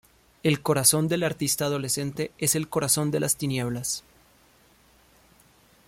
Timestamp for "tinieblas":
3.35-4.03